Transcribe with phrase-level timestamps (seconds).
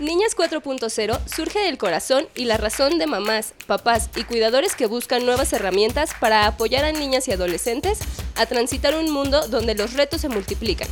[0.00, 5.26] Niñas 4.0 surge del corazón y la razón de mamás, papás y cuidadores que buscan
[5.26, 7.98] nuevas herramientas para apoyar a niñas y adolescentes
[8.36, 10.88] a transitar un mundo donde los retos se multiplican.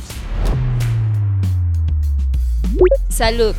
[3.09, 3.55] Salud.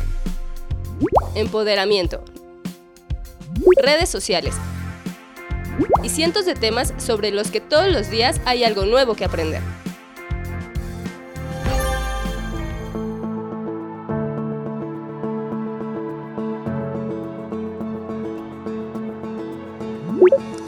[1.35, 2.23] Empoderamiento.
[3.83, 4.55] Redes sociales.
[6.03, 9.61] Y cientos de temas sobre los que todos los días hay algo nuevo que aprender.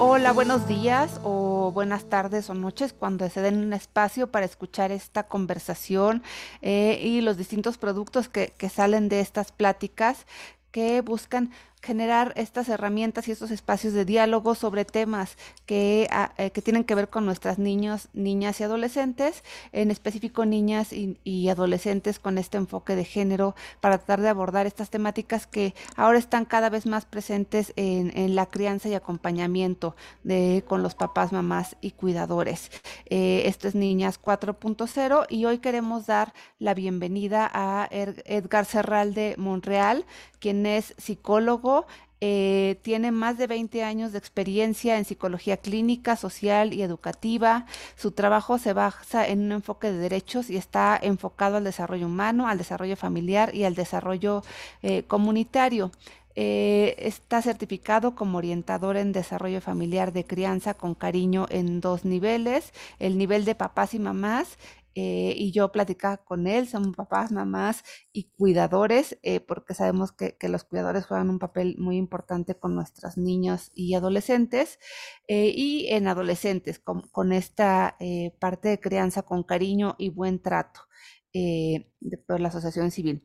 [0.04, 4.92] Hola, buenos días o buenas tardes o noches cuando se den un espacio para escuchar
[4.92, 6.24] esta conversación
[6.64, 10.26] eh, y los distintos productos que, que salen de estas pláticas
[10.72, 16.52] que buscan generar estas herramientas y estos espacios de diálogo sobre temas que, ah, eh,
[16.52, 21.18] que tienen que ver con nuestras niños, niñas y adolescentes, en específico niñas y,
[21.50, 26.46] adolescentes con este enfoque de género para tratar de abordar estas temáticas que ahora están
[26.46, 31.92] cada vez más presentes en, la crianza y acompañamiento de, con los papás, mamás y
[31.92, 32.72] cuidadores.
[33.10, 40.06] Eh, esto es Niñas 4.0 y hoy queremos dar la bienvenida a Edgar Serralde Monreal,
[40.40, 41.71] quien es psicólogo,
[42.24, 47.66] eh, tiene más de 20 años de experiencia en psicología clínica, social y educativa.
[47.96, 52.48] Su trabajo se basa en un enfoque de derechos y está enfocado al desarrollo humano,
[52.48, 54.44] al desarrollo familiar y al desarrollo
[54.84, 55.92] eh, comunitario.
[56.36, 62.72] Eh, está certificado como orientador en desarrollo familiar de crianza con cariño en dos niveles,
[63.00, 64.58] el nivel de papás y mamás
[64.94, 70.36] eh, y yo platicaba con él, son papás, mamás y cuidadores, eh, porque sabemos que,
[70.50, 74.80] los cuidadores juegan un papel muy importante con nuestros niños y adolescentes,
[75.28, 77.98] eh, y en adolescentes, con, esta
[78.40, 80.82] parte de crianza con cariño y buen trato
[81.34, 83.24] de toda la asociación civil.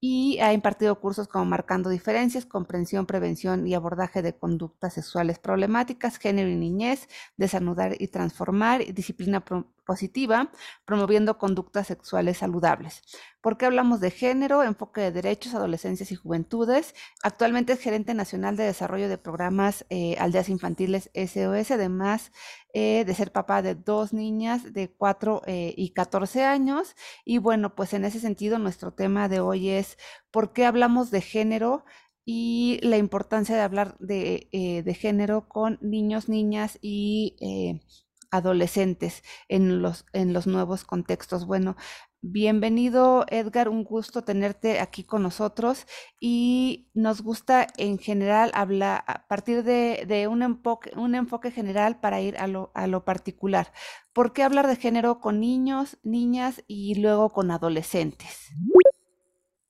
[0.00, 6.18] Y ha impartido cursos como Marcando Diferencias, Comprensión, Prevención y Abordaje de Conductas Sexuales Problemáticas,
[6.18, 9.44] Género y Niñez, Desanudar y Transformar, Disciplina
[9.88, 10.52] positiva,
[10.84, 13.00] promoviendo conductas sexuales saludables.
[13.40, 16.94] ¿Por qué hablamos de género, enfoque de derechos, adolescencias y juventudes?
[17.22, 22.32] Actualmente es gerente nacional de desarrollo de programas eh, Aldeas Infantiles SOS, además
[22.74, 26.94] eh, de ser papá de dos niñas de 4 eh, y 14 años.
[27.24, 29.96] Y bueno, pues en ese sentido nuestro tema de hoy es
[30.30, 31.86] ¿por qué hablamos de género?
[32.30, 37.80] y la importancia de hablar de, de género con niños, niñas y
[38.30, 41.46] adolescentes en los, en los nuevos contextos.
[41.46, 41.76] Bueno,
[42.20, 45.86] bienvenido Edgar, un gusto tenerte aquí con nosotros
[46.20, 52.20] y nos gusta en general hablar a partir de, un, enfoque, un enfoque general para
[52.20, 53.72] ir a lo, a lo particular.
[54.12, 58.48] ¿Por qué hablar de género con niños, niñas y luego con adolescentes?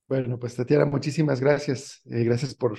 [0.09, 2.01] Bueno, pues Tatiana, muchísimas gracias.
[2.07, 2.79] Eh, gracias por,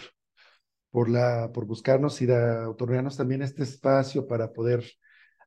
[0.90, 4.84] por, la, por buscarnos y de otorgarnos también este espacio para poder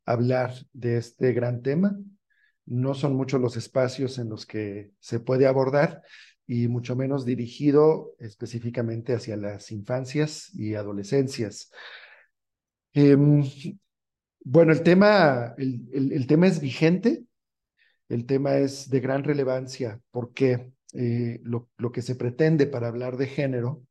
[0.05, 1.99] hablar de este gran tema.
[2.67, 6.03] No son muchos los espacios en los que se puede abordar
[6.47, 11.71] y mucho menos dirigido específicamente hacia las infancias y adolescencias.
[12.93, 13.43] Em,
[14.45, 17.25] bueno, el tema, el, tema es vigente,
[18.09, 23.17] el tema es de gran relevancia porque eh, lo, lo que se pretende para hablar
[23.17, 23.83] de género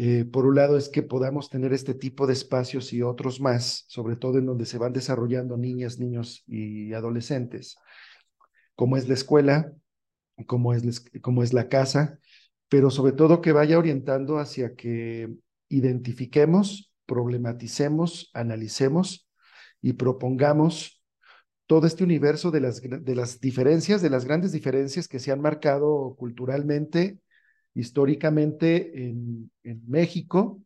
[0.00, 3.84] eh, por un lado es que podamos tener este tipo de espacios y otros más,
[3.88, 7.78] sobre todo en donde se van desarrollando niñas, niños y adolescentes,
[8.76, 9.72] como es la escuela,
[10.46, 12.20] como es, como es la casa,
[12.68, 15.34] pero sobre todo que vaya orientando hacia que
[15.68, 19.28] identifiquemos, problematicemos, analicemos
[19.82, 21.02] y propongamos
[21.66, 25.40] todo este universo de las, de las diferencias, de las grandes diferencias que se han
[25.40, 27.18] marcado culturalmente
[27.78, 29.50] históricamente en,
[29.86, 30.60] México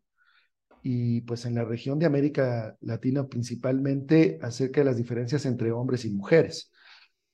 [0.83, 6.05] y pues en la región de América Latina principalmente acerca de las diferencias entre hombres
[6.07, 6.71] y mujeres,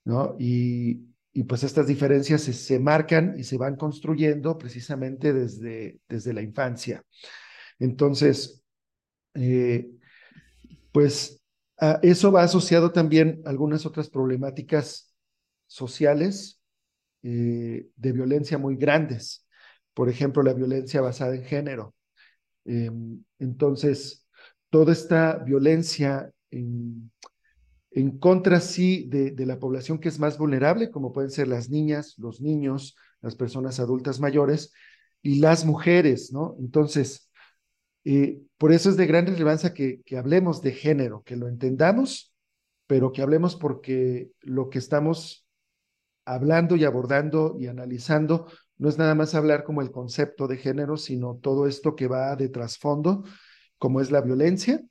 [0.04, 0.34] ¿no?
[0.38, 1.06] Y,
[1.46, 7.04] pues estas diferencias se, marcan y se van construyendo precisamente desde, desde la infancia.
[7.78, 8.64] Entonces,
[9.34, 9.88] eh,
[10.90, 11.40] pues
[12.02, 15.14] eso va asociado también a algunas otras problemáticas
[15.68, 16.60] sociales
[17.22, 19.46] eh, de violencia muy grandes
[19.98, 21.92] por ejemplo, la violencia basada en género.
[22.64, 24.28] Em, entonces,
[24.70, 27.10] toda esta violencia en,
[28.20, 32.40] contra, sí, de, la población que es más vulnerable, como pueden ser las niñas, los
[32.40, 34.72] niños, las personas adultas mayores
[35.20, 36.54] y las mujeres, ¿no?
[36.60, 37.32] Entonces,
[38.04, 42.32] eh, por eso es de gran relevancia que, que hablemos de género, que lo entendamos,
[42.86, 45.44] pero que hablemos porque lo que estamos
[46.24, 48.46] hablando y abordando y analizando,
[48.78, 52.36] no es nada más hablar como el concepto de género, sino todo esto que va
[52.36, 53.24] de trasfondo,
[53.76, 54.82] como es la violencia,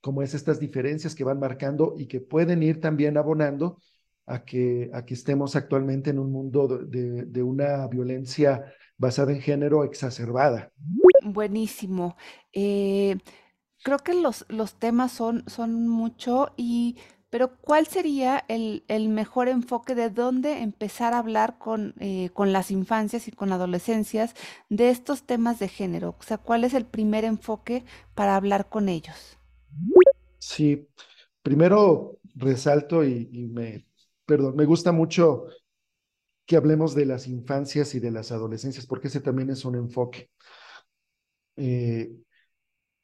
[0.00, 3.78] como es estas diferencias que van marcando y que pueden ir también abonando
[4.26, 8.64] a que, a que estemos actualmente en un mundo de, de una violencia
[8.96, 10.70] basada en género exacerbada.
[11.24, 12.16] Buenísimo.
[12.52, 13.16] Eh,
[13.82, 16.96] creo que los, los temas son, son mucho y
[17.30, 22.52] pero ¿cuál sería el, el mejor enfoque de dónde empezar a hablar con, eh, con
[22.52, 24.34] las infancias y con adolescencias
[24.68, 26.16] de estos temas de género?
[26.18, 27.84] O sea, ¿cuál es el primer enfoque
[28.14, 29.38] para hablar con ellos?
[30.38, 30.88] Sí,
[31.42, 33.86] primero resalto y, y me,
[34.26, 35.46] perdón, me gusta mucho
[36.46, 40.30] que hablemos de las infancias y de las adolescencias, porque ese también es un enfoque.
[41.56, 42.10] Eh,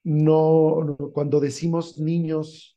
[0.04, 2.75] no, no, cuando decimos niños,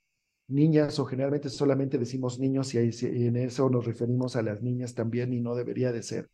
[0.49, 4.61] niñas, o generalmente solamente decimos niños y, ahí, y en eso nos referimos a las
[4.61, 6.29] niñas también y no debería de ser.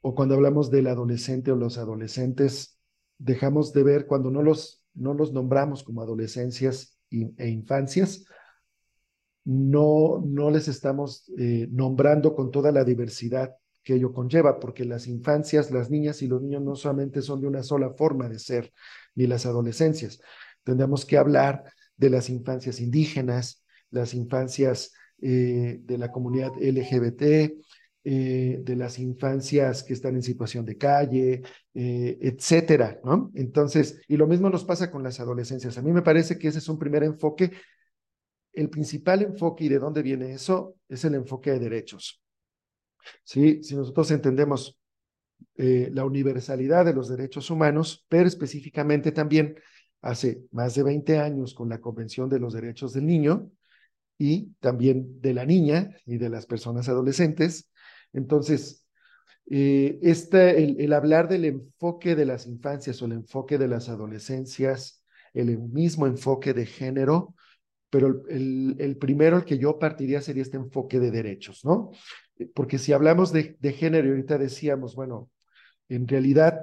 [0.00, 2.78] O cuando hablamos del adolescente o los adolescentes,
[3.18, 8.24] dejamos de ver cuando no los, no los nombramos como adolescencias e infancias,
[9.44, 15.06] no, no les estamos eh, nombrando con toda la diversidad que ello conlleva, porque las
[15.06, 18.72] infancias, las niñas y los niños no solamente son de una sola forma de ser,
[19.14, 20.20] ni las adolescencias.
[20.62, 21.64] Tendríamos que hablar
[21.96, 27.22] de las infancias indígenas, las infancias eh, de la comunidad LGBT,
[28.06, 31.42] eh, de las infancias que están en situación de calle,
[31.72, 33.30] eh, etcétera, ¿no?
[33.34, 35.78] Entonces, y lo mismo nos pasa con las adolescencias.
[35.78, 37.52] A mí me parece que ese es un primer enfoque
[38.52, 42.22] el principal enfoque y de dónde viene eso es el enfoque de derechos.
[43.24, 43.64] ¿Sí?
[43.64, 44.78] Si nosotros entendemos
[45.56, 49.56] la universalidad de los derechos humanos, pero específicamente también
[50.04, 53.50] hace más de 20 años con la Convención de los Derechos del Niño
[54.18, 57.70] y también de la niña y de las personas adolescentes,
[58.12, 58.86] entonces,
[59.46, 65.02] este, el hablar del enfoque de las infancias o el enfoque de las adolescencias,
[65.32, 67.34] el mismo enfoque de género,
[67.90, 71.90] pero el, el, primero, el que yo partiría sería este enfoque de derechos, ¿no?
[72.54, 75.30] Porque si hablamos de, de género, ahorita decíamos, bueno,
[75.88, 76.60] en realidad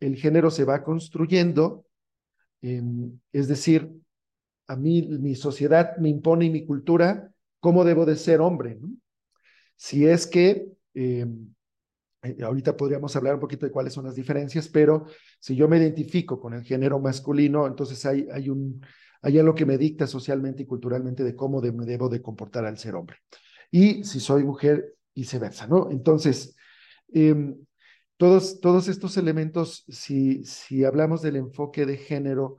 [0.00, 1.86] el género se va construyendo,
[2.62, 2.82] eh,
[3.32, 3.90] es decir,
[4.66, 8.78] a mí mi sociedad me impone y mi cultura cómo debo de ser hombre.
[9.76, 11.26] Si es que, eh,
[12.42, 15.06] ahorita podríamos hablar un poquito de cuáles son las diferencias, pero
[15.38, 18.80] si yo me identifico con el género masculino, entonces hay, hay un
[19.22, 22.78] hay algo que me dicta socialmente y culturalmente de cómo me debo de comportar al
[22.78, 23.18] ser hombre.
[23.70, 25.90] Y si soy mujer, viceversa, ¿no?
[25.90, 26.56] Entonces,
[27.12, 27.54] eh,
[28.20, 32.58] todos, todos estos elementos, si, si hablamos del enfoque de género,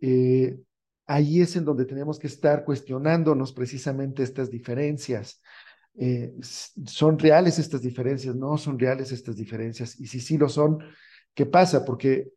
[0.00, 0.60] eh,
[1.06, 5.42] ahí es en donde tenemos que estar cuestionándonos precisamente estas diferencias.
[5.98, 8.36] Eh, ¿Son reales estas diferencias?
[8.36, 9.98] ¿No son reales estas diferencias?
[9.98, 10.78] Y si sí lo son,
[11.34, 11.84] ¿qué pasa?
[11.84, 12.28] Porque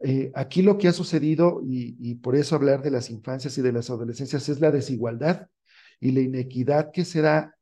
[0.00, 3.72] eh, aquí lo que ha sucedido, y, por eso hablar de las infancias y de
[3.72, 5.48] las adolescencias, es la desigualdad
[6.00, 7.54] y la inequidad que se da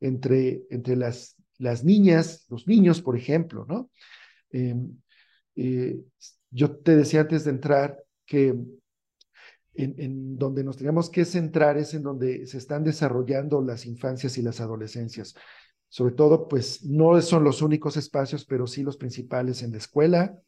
[0.00, 3.90] entre, entre las, las niñas, los niños, por ejemplo, ¿no?
[4.50, 4.96] Em,
[5.56, 5.98] eh,
[6.50, 8.48] yo te decía antes de entrar que
[9.74, 14.38] en, en, donde nos tenemos que centrar es en donde se están desarrollando las infancias
[14.38, 15.34] y las adolescencias.
[15.88, 20.40] Sobre todo, pues no son los únicos espacios, pero sí los principales en la escuela,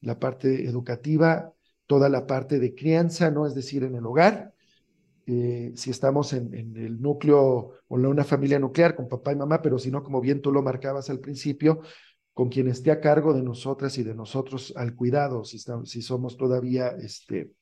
[0.00, 1.52] la parte educativa,
[1.86, 3.46] toda la parte de crianza, ¿no?
[3.46, 4.52] Es decir, en el hogar.
[5.26, 9.62] Eh, si estamos en, el núcleo o en una familia nuclear con papá y mamá,
[9.62, 11.80] pero si no, como bien tú lo marcabas al principio,
[12.34, 16.02] con quien esté a cargo de nosotras y de nosotros al cuidado, si, estamos, si
[16.02, 17.52] somos todavía este,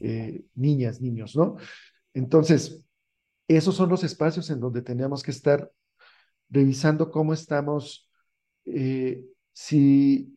[0.00, 1.56] eh, niñas, niños, ¿no?
[2.12, 2.82] Entonces,
[3.48, 5.70] esos son los espacios en donde tenemos que estar
[6.50, 8.10] revisando cómo estamos,
[8.64, 10.36] eh, si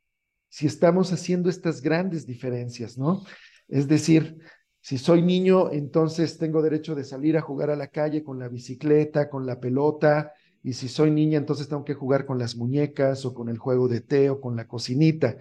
[0.50, 3.24] si estamos haciendo estas grandes diferencias, ¿no?
[3.67, 4.39] Es decir,
[4.81, 8.48] si soy niño, entonces tengo derecho de salir a jugar a la calle con la
[8.48, 10.33] bicicleta, con la pelota,
[10.63, 13.88] y si soy niña, entonces tengo que jugar con las muñecas o con el juego
[13.88, 15.38] de té o con la cocinita.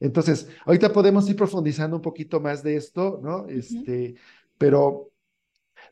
[0.00, 3.46] Entonces, ahorita podemos ir profundizando un poquito más de esto, ¿no?
[3.48, 4.14] Este,
[4.58, 5.10] pero,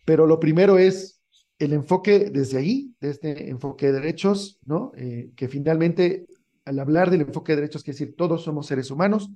[0.04, 1.22] pero lo primero es
[1.58, 4.92] el enfoque desde ahí, de este enfoque de derechos, ¿no?
[4.96, 6.26] Eh, que finalmente
[6.64, 9.30] al hablar del enfoque de derechos, quiere decir, todos somos seres humanos,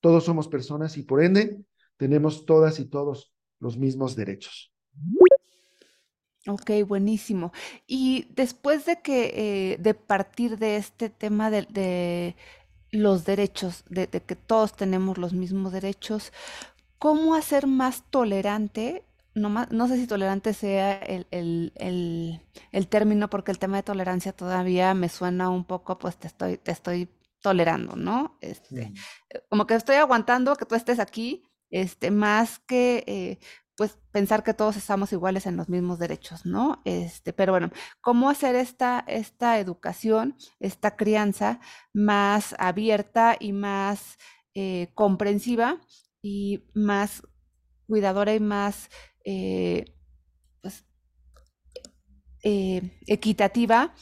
[0.00, 1.58] todos somos personas y por ende
[1.96, 4.72] tenemos todas y todos los mismos derechos.
[6.46, 7.52] Ok, buenísimo.
[7.86, 9.32] Y después de que,
[9.72, 12.36] eh, de partir de este tema de, de
[12.90, 16.32] los derechos, de, de, que todos tenemos los mismos derechos,
[16.98, 21.72] ¿cómo hacer más tolerante no, no sé si tolerante sea el, el,
[22.70, 26.56] el, término, porque el tema de tolerancia todavía me suena un poco, pues te estoy,
[26.56, 27.08] te estoy
[27.40, 28.38] tolerando, ¿no?
[28.40, 28.92] Este,
[29.48, 31.42] Como que estoy aguantando que tú estés aquí,
[31.74, 33.38] este, más que eh,
[33.76, 36.80] pues pensar que todos estamos iguales en los mismos derechos, ¿no?
[36.84, 41.58] Este, pero bueno, ¿cómo hacer esta, esta educación, esta crianza
[41.92, 44.18] más abierta y más
[44.54, 45.80] eh, comprensiva
[46.22, 47.26] y más
[47.88, 48.88] cuidadora y más
[49.24, 49.96] eh,
[50.62, 50.84] pues,
[52.40, 53.94] equitativa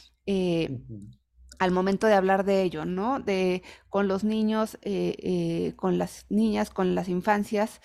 [1.59, 3.19] al momento de hablar de ello, ¿no?
[3.19, 4.77] De con los niños,
[5.75, 7.81] con las niñas, con las infancias,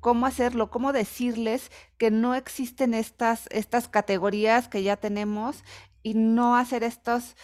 [0.00, 5.64] cómo hacerlo, cómo decirles que no existen estas, estas categorías que ya tenemos
[6.02, 7.36] y no hacer estos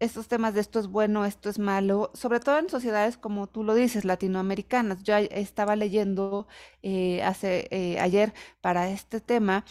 [0.00, 3.64] estos temas de esto es bueno, esto es malo, sobre todo en sociedades como tú
[3.64, 5.02] lo dices, latinoamericanas.
[5.02, 6.46] Yo estaba leyendo
[6.82, 9.64] eh, hace eh, ayer para este tema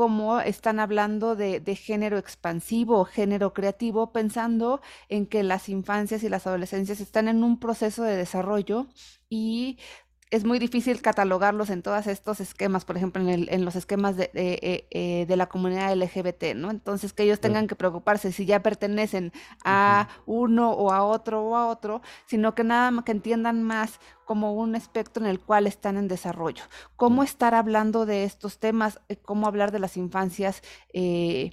[0.00, 4.80] cómo están hablando de, de, género expansivo, género creativo, pensando
[5.10, 8.86] en que las infancias y las adolescencias están en un proceso de desarrollo
[9.28, 9.78] y
[10.30, 14.16] es muy difícil catalogarlos en todos estos esquemas, por ejemplo, en, el, en los esquemas
[14.16, 16.70] de, eh, de, la comunidad LGBT, ¿no?
[16.70, 19.32] Entonces, que ellos tengan que preocuparse si ya pertenecen
[19.64, 23.98] a uno o a otro o a otro, sino que nada más que entiendan más
[24.24, 26.62] como un espectro en el cual están en desarrollo.
[26.94, 29.00] ¿Cómo estar hablando de estos temas?
[29.08, 30.62] Eh, ¿Cómo hablar de las infancias?
[30.92, 31.52] Eh,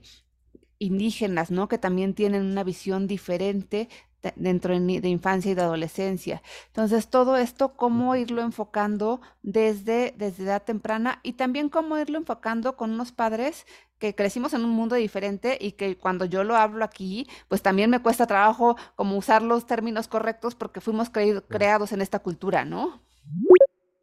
[0.80, 1.68] indígenas, ¿no?
[1.68, 3.90] Que también tienen una visión diferente
[4.36, 6.42] dentro de, infancia y de adolescencia.
[6.68, 12.76] Entonces, todo esto, cómo irlo enfocando desde, desde edad temprana y también cómo irlo enfocando
[12.76, 13.66] con unos padres
[14.00, 17.90] que crecimos en un mundo diferente y que cuando yo lo hablo aquí, pues también
[17.90, 23.02] me cuesta trabajo como usar los términos correctos porque fuimos creados en esta cultura, ¿no?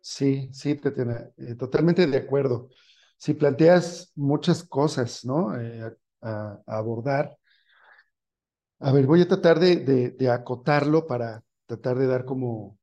[0.00, 2.68] Sí, sí, Tatiana, eh, totalmente de acuerdo.
[3.16, 5.58] Si planteas muchas cosas, ¿no?
[5.58, 7.36] Eh, a abordar
[8.80, 12.78] a ver, voy a tratar de, acotarlo para tratar de dar como,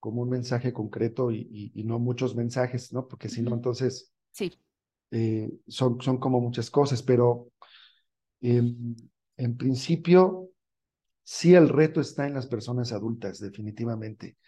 [0.00, 3.08] como un mensaje concreto y, no muchos mensajes, ¿no?
[3.08, 4.52] Porque si no, entonces sí.
[5.10, 7.50] Eh, son, son como muchas cosas, pero
[8.40, 8.96] em,
[9.36, 10.50] en principio,
[11.22, 14.38] sí el reto está en las personas adultas, definitivamente.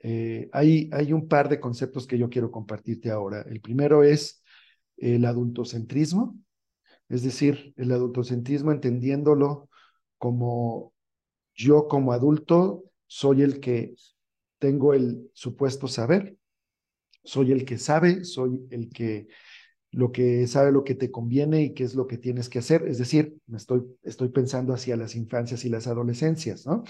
[0.00, 3.42] Eh, hay, hay un par de conceptos que yo quiero compartirte ahora.
[3.42, 4.42] El primero es
[4.96, 6.38] el adultocentrismo,
[7.08, 9.68] es decir, el adultocentrismo entendiéndolo
[10.18, 10.92] como
[11.54, 13.94] yo como adulto soy el que
[14.58, 16.36] tengo el supuesto saber,
[17.24, 19.28] soy el que sabe, soy el que
[19.90, 22.86] lo que sabe lo que te conviene y qué es lo que tienes que hacer,
[22.86, 26.84] es decir, me estoy, estoy pensando hacia las infancias y las adolescencias, ¿no?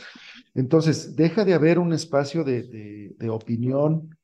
[0.55, 4.17] Entonces, deja de haber un espacio de, de, opinión,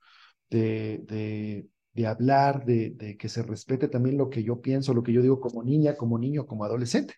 [0.50, 5.12] de, de, de hablar, de, que se respete también lo que yo pienso, lo que
[5.12, 7.14] yo digo como niña, como niño, como adolescente.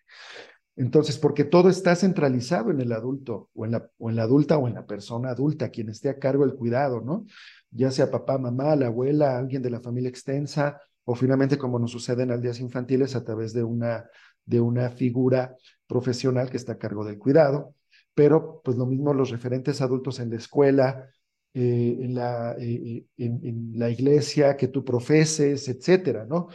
[0.77, 4.59] Entonces, porque todo está centralizado en el adulto o en la, o en la adulta
[4.59, 7.25] o en la persona adulta, quien esté a cargo del cuidado, ¿no?
[7.71, 11.91] Ya sea papá, mamá, la abuela, alguien de la familia extensa, o finalmente como nos
[11.91, 14.05] sucede en aldeas infantiles a través de una,
[14.45, 15.55] de una figura
[15.87, 17.73] profesional que está a cargo del cuidado.
[18.13, 21.09] Pero, pues lo mismo los referentes adultos en la escuela,
[21.55, 26.49] eh, en, la, eh, en, en la iglesia, que tú profeses, etcétera, ¿no?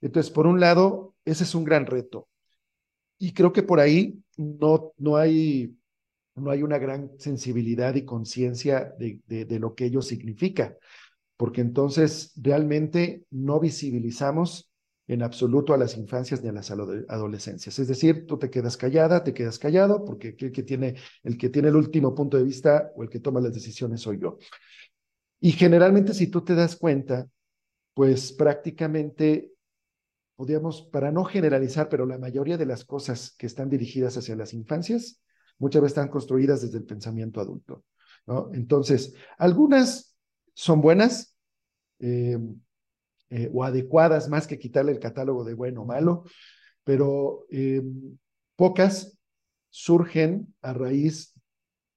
[0.00, 2.29] Entonces, por un lado, ese es un gran reto
[3.22, 5.76] y creo que por ahí no, no, hay,
[6.36, 10.74] no hay una gran sensibilidad y conciencia de, de, lo que ello significa,
[11.36, 14.72] porque entonces realmente no visibilizamos
[15.06, 17.78] en absoluto a las infancias ni a las adolescencias.
[17.78, 21.50] Es decir, tú te quedas callada, te quedas callado, porque el que tiene el, que
[21.50, 24.38] tiene el último punto de vista o el que toma las decisiones soy yo.
[25.40, 27.28] Y generalmente, si tú te das cuenta,
[27.92, 29.52] pues prácticamente
[30.40, 34.54] podríamos, para no generalizar, pero la mayoría de las cosas que están dirigidas hacia las
[34.54, 35.20] infancias,
[35.58, 37.84] muchas veces están construidas desde el pensamiento adulto.
[38.54, 40.16] Entonces, algunas
[40.54, 41.36] son buenas
[41.98, 42.38] eh,
[43.28, 46.24] eh, o adecuadas, más que quitarle el catálogo de bueno o malo,
[46.84, 47.82] pero eh,
[48.56, 49.18] pocas
[49.68, 51.34] surgen a raíz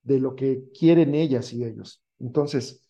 [0.01, 2.03] de lo que quieren ellas y ellos.
[2.19, 2.82] Entonces,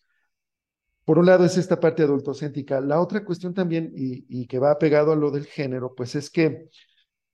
[1.05, 2.79] por un lado es esta parte adultocéntrica.
[2.79, 6.69] La otra cuestión también, y, que va pegado a lo del género, pues es que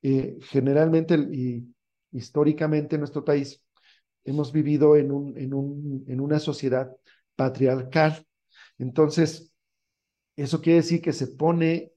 [0.01, 1.67] eh, generalmente y
[2.11, 3.61] históricamente en nuestro país
[4.23, 6.91] hemos vivido en, un, en, un, en una sociedad
[7.35, 8.25] patriarcal.
[8.77, 9.51] Entonces,
[10.35, 11.91] eso quiere decir que se pone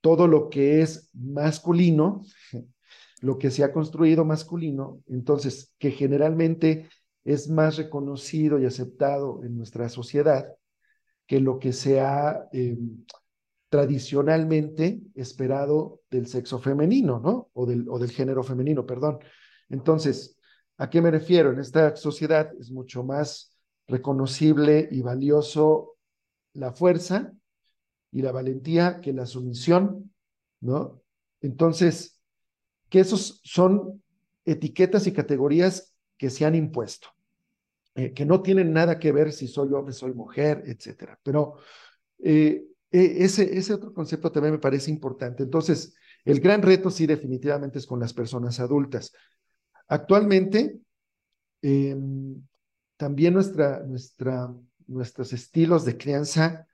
[0.00, 2.22] todo lo que es masculino,
[3.20, 6.88] lo que se ha construido masculino, entonces, que generalmente
[7.24, 10.46] es más reconocido y aceptado en nuestra sociedad,
[11.26, 12.76] que lo que se ha eh,
[13.68, 17.50] tradicionalmente esperado del sexo femenino, ¿no?
[17.54, 19.18] O del, o del género femenino, perdón.
[19.68, 20.38] Entonces,
[20.78, 21.50] ¿a qué me refiero?
[21.52, 25.96] En esta sociedad es mucho más reconocible y valioso
[26.52, 27.32] la fuerza
[28.12, 30.12] y la valentía que la sumisión,
[30.60, 31.02] ¿no?
[31.40, 32.20] Entonces,
[32.88, 34.02] que esos son
[34.44, 37.08] etiquetas y categorías que se han impuesto,
[37.94, 41.18] eh, que no tienen nada que ver si soy hombre, soy mujer, etcétera.
[41.22, 41.58] Pero
[42.18, 45.42] eh, e, ese, ese otro concepto también me parece importante.
[45.42, 49.12] Entonces, el gran reto sí definitivamente es con las personas adultas.
[49.88, 50.80] Actualmente,
[51.62, 52.42] em,
[52.96, 54.52] también nuestra, nuestra,
[54.86, 56.66] nuestros estilos de crianza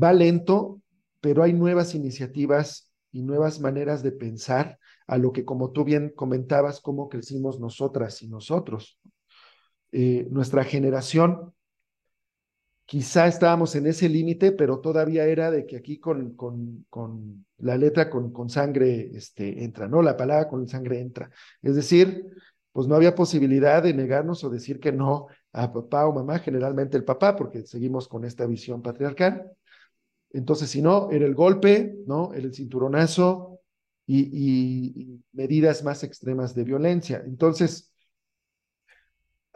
[0.00, 0.80] va lento,
[1.20, 6.12] pero hay nuevas iniciativas y nuevas maneras de pensar a lo que, como tú bien
[6.14, 8.98] comentabas, cómo crecimos nosotras y nosotros.
[9.98, 11.54] Eh, nuestra generación,
[12.84, 17.78] quizá estábamos en ese límite, pero todavía era de que aquí con, con, con la
[17.78, 20.02] letra con, con sangre este, entra, ¿no?
[20.02, 21.30] La palabra con sangre entra.
[21.62, 22.26] Es decir,
[22.72, 26.98] pues no había posibilidad de negarnos o decir que no a papá o mamá, generalmente
[26.98, 29.50] el papá, porque seguimos con esta visión patriarcal.
[30.30, 32.34] Entonces, si no, era el golpe, ¿no?
[32.34, 33.60] Era el cinturonazo
[34.06, 37.22] y, medidas más extremas de violencia.
[37.24, 37.94] Entonces,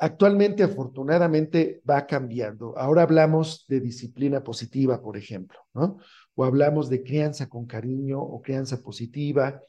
[0.00, 2.76] actualmente, afortunadamente, va cambiando.
[2.76, 5.99] Ahora hablamos de disciplina positiva, por ejemplo, ¿no?
[6.35, 9.62] O hablamos de crianza con cariño o crianza positiva,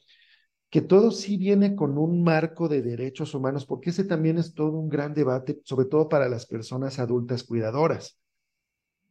[0.70, 4.78] que todo sí viene con un marco de derechos humanos, porque ese también es todo
[4.78, 8.18] un gran debate, sobre todo para las personas adultas cuidadoras.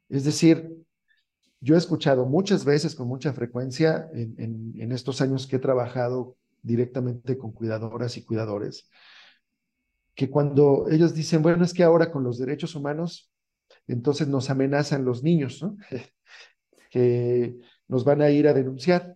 [0.10, 0.76] Es decir,
[1.60, 7.38] yo he escuchado muchas veces, con mucha frecuencia, en, estos años que he trabajado directamente
[7.38, 8.90] con cuidadoras y cuidadores,
[10.16, 13.32] que cuando ellos dicen, bueno, es que ahora con los derechos humanos,
[13.88, 15.78] entonces nos amenazan los niños, ¿no?
[16.92, 19.16] que nos van a ir a denunciar.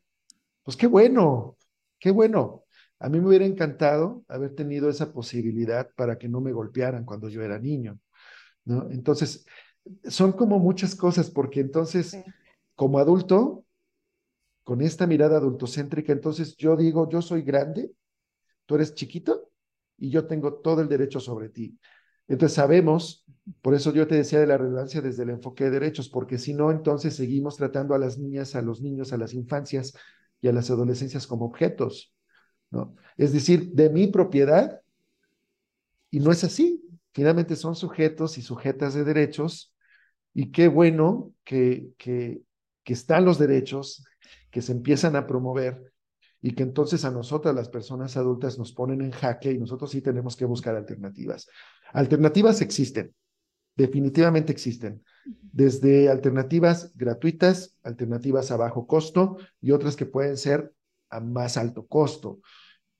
[0.64, 1.58] Pues qué bueno,
[2.00, 2.64] qué bueno.
[3.00, 7.28] A mí me hubiera encantado haber tenido esa posibilidad para que no me golpearan cuando
[7.28, 8.00] yo era niño,
[8.63, 8.89] ¿no?
[8.89, 9.46] Entonces,
[10.06, 12.17] son como muchas cosas, porque entonces,
[12.76, 13.65] como adulto,
[14.63, 17.91] con esta mirada adultocéntrica, entonces yo digo, yo soy grande,
[18.65, 19.52] tú eres chiquito
[19.97, 21.77] y yo tengo todo el derecho sobre ti.
[22.27, 23.25] Entonces sabemos,
[23.62, 26.53] por eso yo te decía de la relevancia desde el enfoque de derechos, porque si
[26.53, 29.95] no, entonces seguimos tratando a las niñas, a los niños, a las infancias
[30.41, 32.13] y a las adolescencias como objetos,
[32.71, 32.95] ¿no?
[33.17, 34.81] Es decir, de mi propiedad,
[36.10, 36.81] y no es así.
[37.13, 39.75] Finalmente son sujetos y sujetas de derechos
[40.34, 42.41] y qué bueno que, que,
[42.84, 44.05] que están los derechos,
[44.49, 45.93] que se empiezan a promover
[46.45, 49.99] y que entonces a nosotras las personas adultas nos ponen en jaque y nosotros sí
[49.99, 51.47] tenemos que buscar alternativas.
[51.91, 53.15] Alternativas existen,
[53.75, 60.71] definitivamente existen, desde alternativas gratuitas, alternativas a bajo costo y otras que pueden ser
[61.10, 62.41] a más alto costo.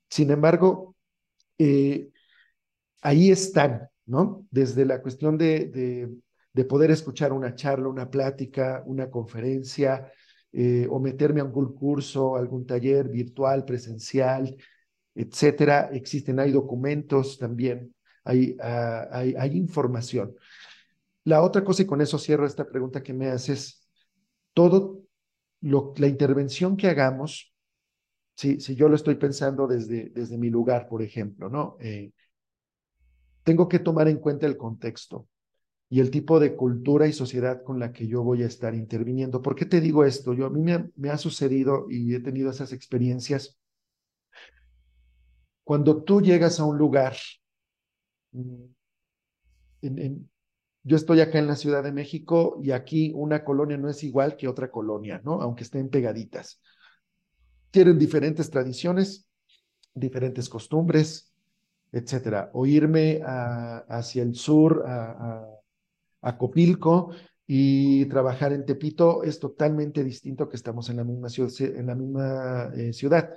[0.10, 0.95] Sin embargo,
[1.60, 2.10] eh,
[3.03, 4.47] ahí están, ¿no?
[4.49, 6.10] Desde la cuestión de,
[6.51, 10.12] de poder escuchar una charla, una plática, una conferencia,
[10.58, 14.56] eh, o meterme a algún curso, algún taller virtual, presencial,
[15.13, 15.89] etcétera.
[15.91, 20.34] Existen, hay documentos también, hay, ah, hay, hay, información.
[21.26, 23.86] La otra cosa, y con eso cierro esta pregunta que me haces,
[24.54, 25.04] todo
[25.60, 27.54] lo, la intervención que hagamos,
[28.38, 31.76] si, si yo lo estoy pensando desde, desde mi lugar, por ejemplo, ¿no?
[31.82, 32.13] Eh,
[33.44, 35.28] tengo que tomar en cuenta el contexto
[35.95, 39.41] y el tipo de cultura y sociedad con la que yo voy a estar interviniendo.
[39.41, 40.34] ¿Por qué te digo esto?
[40.34, 43.58] Yo a mí me ha, sucedido y he tenido esas experiencias.
[45.63, 47.15] Cuando tú llegas a un lugar,
[48.34, 48.65] mm,
[50.84, 54.36] yo estoy acá en la Ciudad de México y aquí una colonia no es igual
[54.36, 55.41] que otra colonia, ¿no?
[55.41, 56.62] Aunque estén pegaditas.
[57.71, 59.29] Tienen diferentes tradiciones,
[59.93, 61.34] diferentes costumbres,
[61.93, 62.49] etcétera.
[62.51, 65.55] O irme hacia el sur, a
[66.38, 67.12] Copilco
[67.48, 73.30] y trabajar en Tepito es totalmente distinto que estamos en la misma, ciudad, eh, ciudad.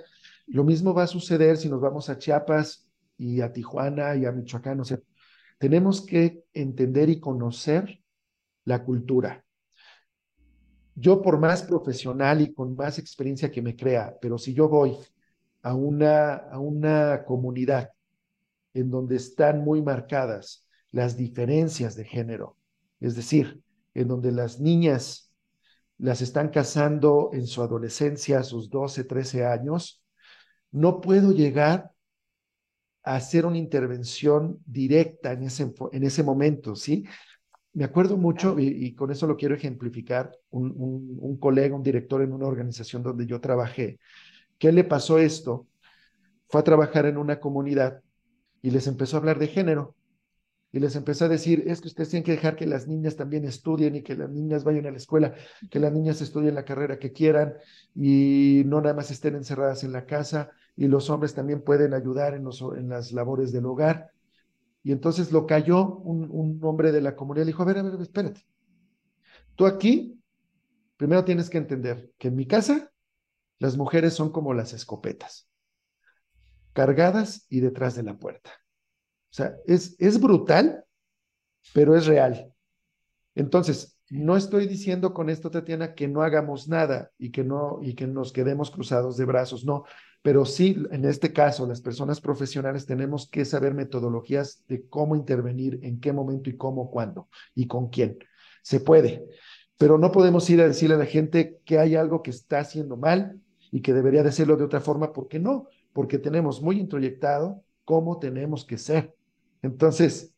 [0.47, 4.31] Lo mismo va a suceder si nos vamos a Chiapas y a Tijuana y a
[4.31, 4.79] Michoacán.
[4.79, 4.99] O sea,
[5.59, 8.01] tenemos que entender y conocer
[8.65, 9.43] la cultura.
[10.95, 14.97] Yo por más profesional y con más experiencia que me crea, pero si yo voy
[15.61, 17.91] a una, a una comunidad
[18.73, 22.58] en donde están muy marcadas las diferencias de género,
[22.99, 23.61] es decir,
[23.93, 25.31] en donde las niñas
[25.97, 30.03] las están casando en su adolescencia, a sus 12, 13 años,
[30.71, 31.91] no puedo llegar
[33.03, 37.05] a hacer una intervención directa en ese, en ese momento, ¿sí?
[37.73, 42.33] me acuerdo mucho, y, con eso lo quiero ejemplificar, un, un, colega, un director en
[42.33, 43.99] una organización donde yo trabajé,
[44.57, 45.67] ¿qué le pasó esto?
[46.47, 48.01] Fue a trabajar en una comunidad
[48.61, 49.95] y les empezó a hablar de género.
[50.71, 53.43] Y les empezó a decir, es que ustedes tienen que dejar que las niñas también
[53.45, 55.33] estudien y que las niñas vayan a la escuela,
[55.69, 57.55] que las niñas estudien la carrera que quieran
[57.95, 62.35] y no nada más estén encerradas en la casa y los hombres también pueden ayudar
[62.35, 64.11] en, los, en las labores del hogar.
[64.83, 67.99] Y entonces lo cayó un, hombre de la comunidad y dijo, a ver, a ver,
[67.99, 68.45] espérate.
[69.55, 70.21] Tú aquí,
[70.97, 72.91] primero tienes que entender que en mi casa
[73.57, 75.49] las mujeres son como las escopetas,
[76.73, 78.51] cargadas y detrás de la puerta.
[79.31, 80.83] O sea, es, es brutal,
[81.73, 82.51] pero es real.
[83.35, 87.93] Entonces, no estoy diciendo con esto, Tatiana, que no hagamos nada y que no y
[87.93, 89.83] que nos quedemos cruzados de brazos, no,
[90.21, 95.79] pero sí, en este caso, las personas profesionales tenemos que saber metodologías de cómo intervenir,
[95.83, 98.17] en qué momento y cómo, cuándo y con quién.
[98.61, 99.25] Se puede,
[99.77, 102.97] pero no podemos ir a decirle a la gente que hay algo que está haciendo
[102.97, 103.39] mal
[103.71, 108.19] y que debería de hacerlo de otra forma, porque no, porque tenemos muy introyectado cómo
[108.19, 109.15] tenemos que ser.
[109.61, 110.33] Entonces,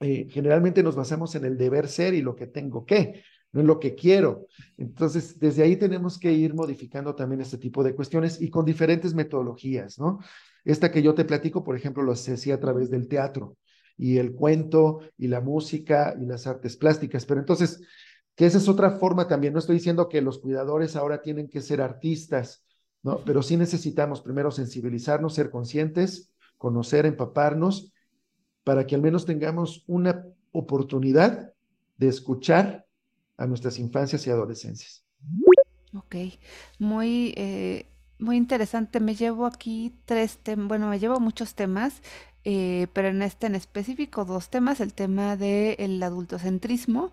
[0.00, 3.66] eh, generalmente nos basamos en el deber ser y lo que tengo que, no en
[3.66, 4.46] lo que quiero.
[4.76, 9.14] Entonces, desde ahí tenemos que ir modificando también este tipo de cuestiones y con diferentes
[9.14, 10.18] metodologías, ¿no?
[10.64, 13.56] Esta que yo te platico, por ejemplo, lo hacía a través del teatro
[13.96, 17.80] y el cuento y la música y las artes plásticas, pero entonces,
[18.34, 21.60] que esa es otra forma también, no estoy diciendo que los cuidadores ahora tienen que
[21.60, 22.64] ser artistas,
[23.02, 23.24] ¿no?
[23.24, 27.92] Pero sí necesitamos primero sensibilizarnos, ser conscientes, conocer, empaparnos,
[28.64, 31.52] para que al menos tengamos una oportunidad
[31.96, 32.86] de escuchar
[33.36, 35.04] a nuestras infancias y adolescencias.
[35.94, 36.16] Ok,
[36.78, 37.86] muy, eh,
[38.18, 39.00] muy interesante.
[39.00, 42.02] Me llevo aquí tres temas, bueno, me llevo muchos temas,
[42.44, 47.12] eh, pero en este en específico dos temas, el tema del adultocentrismo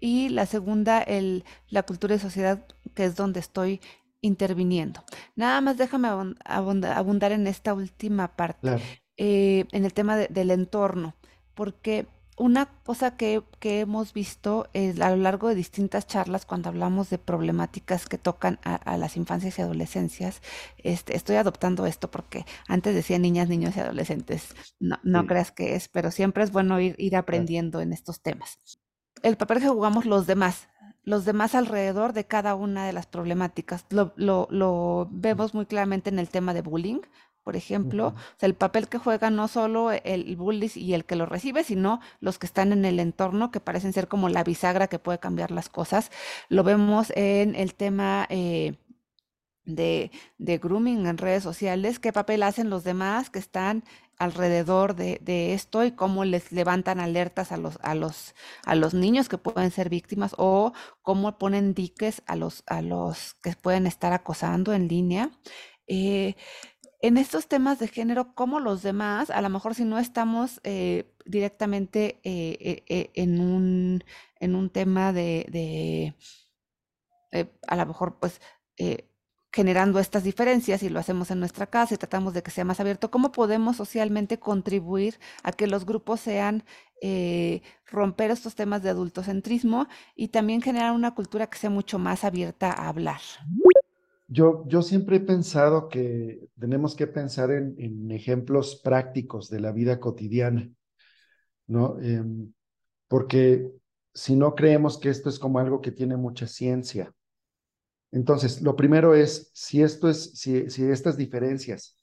[0.00, 3.80] y la segunda, el, la cultura y sociedad, que es donde estoy
[4.20, 5.04] interviniendo.
[5.36, 6.08] Nada más déjame
[6.44, 8.78] abundar en esta última parte,
[9.16, 11.14] eh, en el tema del entorno,
[11.54, 17.08] porque una cosa que, hemos visto es a lo largo de distintas charlas cuando hablamos
[17.08, 20.42] de problemáticas que tocan a, las infancias y adolescencias,
[20.76, 25.74] este, estoy adoptando esto porque antes decía niñas, niños y adolescentes, no, no creas que
[25.76, 28.58] es, pero siempre es bueno ir, ir aprendiendo en estos temas.
[29.22, 30.68] El papel que jugamos los demás,
[31.04, 33.86] los demás alrededor de cada una de las problemáticas.
[33.90, 37.00] Lo, lo, lo, vemos muy claramente en el tema de bullying,
[37.46, 41.14] por ejemplo, o sea, el papel que juega no solo el bully y el que
[41.14, 44.88] lo recibe, sino los que están en el entorno, que parecen ser como la bisagra
[44.88, 46.10] que puede cambiar las cosas.
[46.48, 48.74] Lo vemos en el tema eh,
[49.64, 53.84] de, de, grooming en redes sociales, qué papel hacen los demás que están
[54.18, 58.92] alrededor de, de, esto y cómo les levantan alertas a los, a los, a los
[58.92, 63.86] niños que pueden ser víctimas o cómo ponen diques a los, a los que pueden
[63.86, 65.30] estar acosando en línea.
[65.88, 66.34] Eh,
[67.00, 71.12] en estos temas de género, como los demás, a lo mejor si no estamos eh,
[71.24, 74.04] directamente eh, eh, en, un,
[74.40, 76.14] en un tema de,
[77.66, 78.40] a lo mejor pues
[79.52, 82.78] generando estas diferencias y lo hacemos en nuestra casa y tratamos de que sea más
[82.78, 86.64] abierto, ¿cómo podemos socialmente contribuir a que los grupos sean
[87.86, 92.70] romper estos temas de adultocentrismo y también generar una cultura que sea mucho más abierta
[92.70, 93.20] a hablar?
[94.28, 100.00] Yo, yo siempre he pensado que tenemos que pensar en, ejemplos prácticos de la vida
[100.00, 100.68] cotidiana,
[101.68, 101.98] ¿no?
[102.00, 102.52] Em,
[103.08, 103.70] porque
[104.14, 107.12] si no creemos que esto es como algo que tiene mucha ciencia.
[108.10, 111.96] Entonces, lo primero es, si esto es, si, si estas diferencias,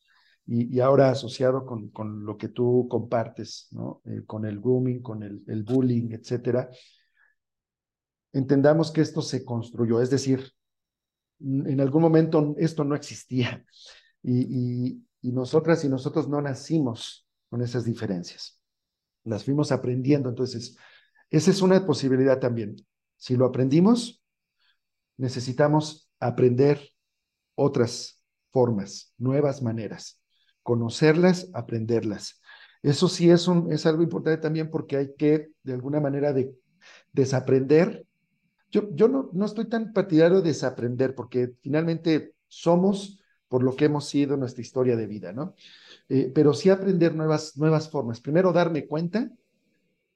[0.46, 4.02] y, ahora asociado con, con, lo que tú compartes, ¿no?
[4.06, 6.70] Eh, con el grooming, con el, el bullying, etcétera,
[8.34, 10.54] entendamos que esto se construyó, es decir,
[11.44, 13.66] en algún momento esto no existía
[14.24, 18.60] y, nosotras y nosotros no nacimos con esas diferencias.
[19.24, 20.30] Las fuimos aprendiendo.
[20.30, 20.78] Entonces,
[21.30, 22.76] esa es una posibilidad también.
[23.16, 24.22] Si lo aprendimos,
[25.18, 26.90] necesitamos aprender
[27.56, 30.22] otras formas, nuevas maneras,
[30.62, 32.42] conocerlas, aprenderlas.
[32.82, 36.54] Eso sí es, un, es algo importante también porque hay que, de alguna manera, de,
[37.12, 38.06] desaprender
[38.82, 44.08] yo, no, no estoy tan partidario de desaprender, porque finalmente somos por lo que hemos
[44.08, 45.54] sido nuestra historia de vida, ¿no?
[46.10, 48.20] Eh, pero sí aprender nuevas, nuevas formas.
[48.20, 49.32] Primero, darme cuenta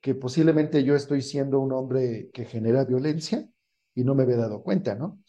[0.01, 3.47] que posiblemente yo estoy siendo un hombre que genera violencia
[3.93, 5.19] y no me había dado cuenta, ¿no?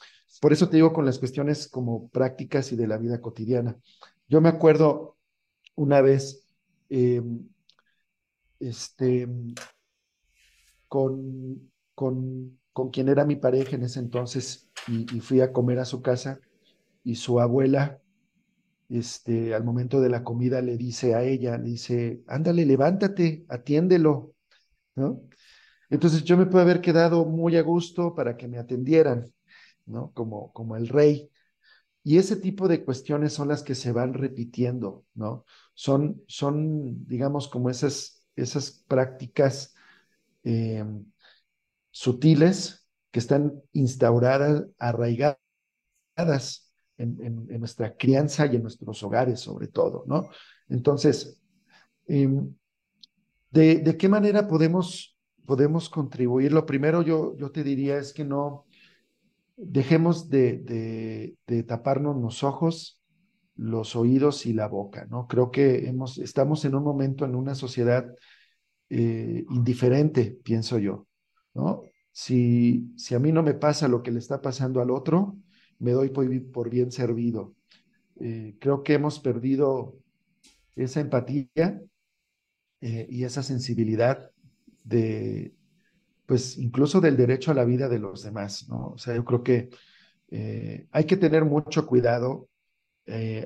[0.40, 3.76] Por eso te digo con las cuestiones como prácticas y de la vida cotidiana.
[4.28, 5.16] Yo me acuerdo
[5.74, 6.46] una vez,
[6.88, 7.48] em,
[8.60, 9.28] este,
[10.86, 15.84] con, con, con quien era mi pareja en ese entonces y, fui a comer a
[15.84, 16.38] su casa
[17.02, 18.00] y su abuela
[18.88, 24.32] este, al momento de la comida le dice a ella, le dice, ándale, levántate, atiéndelo,
[24.94, 25.22] ¿no?
[25.90, 29.24] Entonces yo me puedo haber quedado muy a gusto para que me atendieran,
[29.84, 30.12] ¿no?
[30.12, 31.28] Como, como el rey.
[32.04, 35.44] Y ese tipo de cuestiones son las que se van repitiendo, ¿no?
[35.74, 39.74] Son, son digamos, como esas, esas prácticas
[40.44, 40.84] eh,
[41.90, 45.38] sutiles que están instauradas, arraigadas
[46.98, 50.28] en, nuestra crianza y en nuestros hogares, sobre todo, ¿no?
[50.68, 51.40] Entonces,
[52.06, 52.54] em,
[53.50, 56.52] ¿de, qué manera podemos, podemos contribuir?
[56.52, 58.66] Lo primero yo, yo te diría es que no
[59.56, 63.02] dejemos de, de, taparnos los ojos,
[63.56, 65.26] los oídos y la boca, ¿no?
[65.26, 68.06] Creo que hemos, estamos en un momento en una sociedad
[68.88, 71.07] eh, indiferente, pienso yo,
[72.12, 75.36] Si, si a mí no me pasa lo que le está pasando al otro,
[75.78, 77.54] me doy por, bien servido.
[78.20, 79.96] Eh, creo que hemos perdido
[80.74, 81.80] esa empatía
[82.80, 84.30] eh, y esa sensibilidad
[84.84, 85.54] de,
[86.26, 88.88] pues incluso del derecho a la vida de los demás, ¿no?
[88.88, 89.70] O sea, yo creo que
[90.30, 92.48] eh, hay que tener mucho cuidado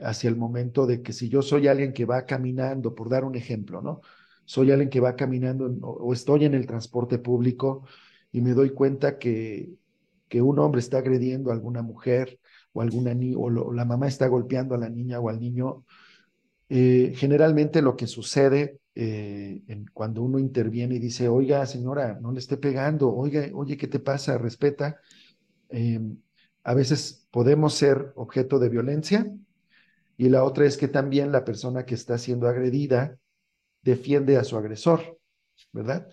[0.02, 3.36] hacia el momento de que si yo soy alguien que va caminando, por dar un
[3.36, 4.00] ejemplo, ¿no?
[4.44, 7.86] Soy alguien que va caminando o estoy en el transporte público
[8.32, 9.70] y me doy cuenta que
[10.32, 12.40] que un hombre está agrediendo a alguna mujer
[12.72, 15.84] o alguna niña, o, la mamá está golpeando a la niña o al niño,
[16.70, 19.60] eh, generalmente lo que sucede eh,
[19.92, 23.98] cuando uno interviene y dice, oiga, señora, no le esté pegando, oiga, oye, ¿qué te
[23.98, 24.38] pasa?
[24.38, 24.96] Respeta.
[25.68, 26.16] Em,
[26.64, 29.30] a veces podemos ser objeto de violencia
[30.16, 33.18] y la otra es que también la persona que está siendo agredida
[33.82, 35.18] defiende a su agresor,
[35.72, 36.08] ¿verdad?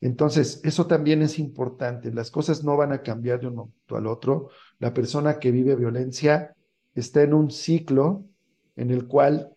[0.00, 2.12] Entonces, eso también es importante.
[2.12, 4.50] Las cosas no van a cambiar de un momento al otro.
[4.78, 6.54] La persona que vive violencia
[6.94, 8.24] está en un ciclo
[8.76, 9.50] en el cual,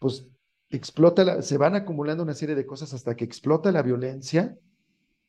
[0.00, 0.26] pues,
[0.70, 4.56] explota, se van acumulando una serie de cosas hasta que explota la violencia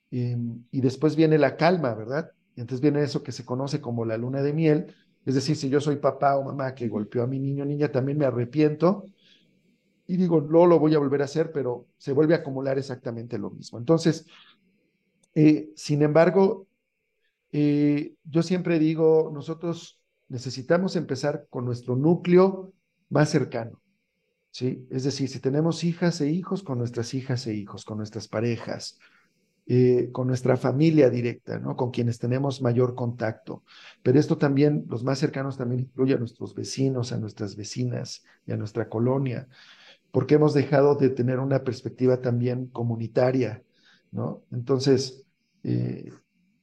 [0.09, 2.31] em, y después viene la calma, ¿verdad?
[2.55, 4.95] Y entonces viene eso que se conoce como la luna de miel.
[5.25, 7.91] Es decir, si yo soy papá o mamá que golpeó a mi niño o niña,
[7.91, 9.05] también me arrepiento
[10.07, 13.37] y digo, no lo voy a volver a hacer, pero se vuelve a acumular exactamente
[13.37, 13.77] lo mismo.
[13.77, 14.25] Entonces,
[15.33, 16.67] eh, sin embargo,
[17.51, 22.73] eh, yo siempre digo, nosotros necesitamos empezar con nuestro núcleo
[23.09, 23.81] más cercano.
[24.51, 24.85] ¿sí?
[24.89, 28.99] Es decir, si tenemos hijas e hijos, con nuestras hijas e hijos, con nuestras parejas,
[29.65, 31.77] eh, con nuestra familia directa, ¿no?
[31.77, 33.63] Con quienes tenemos mayor contacto.
[34.01, 38.51] Pero esto también, los más cercanos también incluye a nuestros vecinos, a nuestras vecinas y
[38.51, 39.47] a nuestra colonia
[40.13, 43.63] porque hemos dejado de tener una perspectiva también comunitaria,
[44.11, 44.43] ¿no?
[44.51, 45.25] Entonces,
[45.63, 46.11] eh,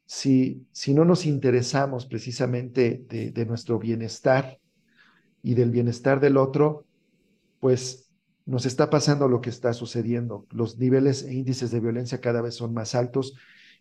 [0.06, 4.60] si, si no nos interesamos precisamente de, nuestro bienestar
[5.42, 6.86] y del bienestar del otro,
[7.58, 8.12] pues
[8.46, 10.46] nos está pasando lo que está sucediendo.
[10.50, 13.34] Los niveles e índices de violencia cada vez son más altos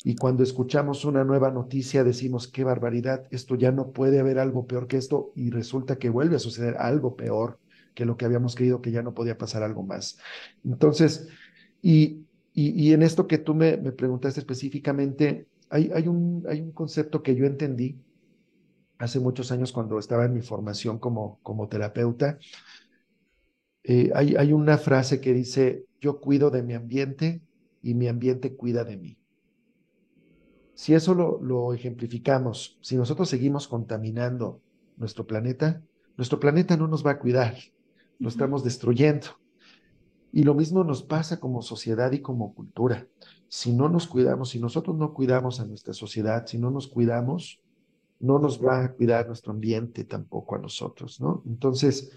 [0.04, 4.66] y cuando escuchamos una nueva noticia decimos, qué barbaridad, esto ya no puede haber algo
[4.66, 7.60] peor que esto y resulta que vuelve a suceder algo peor
[7.94, 10.18] que lo que habíamos creído que ya no podía pasar algo más.
[10.64, 11.28] Entonces,
[11.82, 16.72] y, y, en esto que tú me, me preguntaste específicamente, hay, hay, un, hay un
[16.72, 17.98] concepto que yo entendí
[18.98, 22.38] hace muchos años cuando estaba en mi formación como, como terapeuta.
[23.84, 27.42] Eh, hay, hay una frase que dice, yo cuido de mi ambiente
[27.82, 29.18] y mi ambiente cuida de mí.
[30.74, 34.62] Si eso lo, lo ejemplificamos, si nosotros seguimos contaminando
[34.98, 35.82] nuestro planeta,
[36.18, 37.56] nuestro planeta no nos va a cuidar,
[38.20, 39.28] lo estamos destruyendo.
[40.32, 43.08] Y lo mismo nos pasa como sociedad y como cultura.
[43.48, 47.60] Si no nos cuidamos, si nosotros no cuidamos a nuestra sociedad, si no nos cuidamos,
[48.20, 51.42] no nos va a cuidar nuestro ambiente tampoco a nosotros, ¿no?
[51.48, 52.12] Entonces,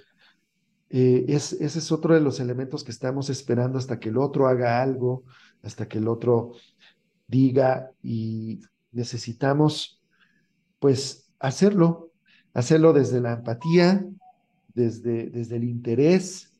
[0.91, 4.47] eh, es, ese es otro de los elementos que estamos esperando hasta que el otro
[4.47, 5.25] haga algo,
[5.62, 6.53] hasta que el otro
[7.29, 8.61] diga y
[8.91, 10.03] necesitamos,
[10.79, 12.11] pues, hacerlo,
[12.53, 14.05] hacerlo desde la empatía,
[14.75, 16.53] desde, desde el interés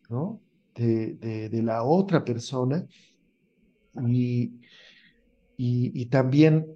[0.75, 2.87] de, de, la otra persona
[4.07, 4.61] y,
[5.57, 6.67] y, también,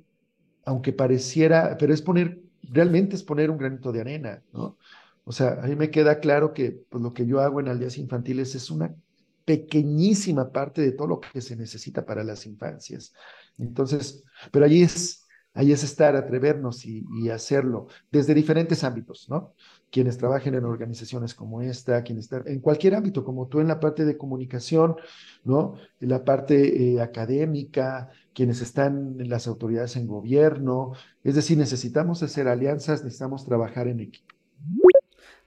[0.65, 4.77] aunque pareciera, pero es poner, realmente es poner un granito de arena, ¿no?
[5.25, 7.99] O sea, a mí me queda claro que pues, lo que yo hago en aldeas
[7.99, 8.95] infantiles es una
[9.45, 13.13] pequeñísima parte de todo lo que se necesita para las infancias.
[13.59, 14.23] Entonces,
[14.53, 15.26] pero allí es,
[15.57, 19.55] ahí es estar, atrevernos y, hacerlo desde diferentes ámbitos, ¿no?
[19.91, 23.81] Quienes trabajen en organizaciones como esta, quienes están en cualquier ámbito, como tú en la
[23.81, 24.97] parte de comunicación,
[25.43, 25.75] ¿no?
[26.01, 30.93] En la parte eh, académica, quienes están en las autoridades en gobierno,
[31.25, 34.35] es decir, necesitamos hacer alianzas, necesitamos trabajar en equipo.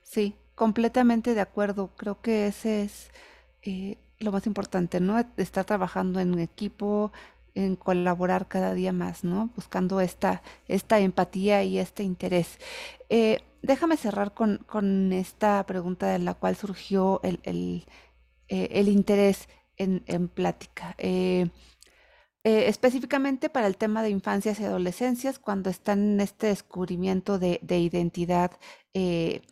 [0.02, 1.92] Sí, completamente de acuerdo.
[1.96, 3.12] Creo que ese es
[3.62, 5.24] eh, lo más importante, ¿no?
[5.38, 7.12] Estar trabajando en equipo,
[7.56, 9.50] en colaborar cada día más, ¿no?
[9.56, 12.58] Buscando esta, esta empatía y este interés.
[13.10, 17.86] Eh, déjame cerrar con, con, esta pregunta de la cual surgió el, el,
[18.48, 20.96] eh, interés en, en plática.
[20.98, 21.50] Eh,
[22.44, 27.80] específicamente para el tema de infancias y adolescencias, cuando están en este descubrimiento de, de
[27.80, 28.52] identidad,
[28.94, 29.44] de,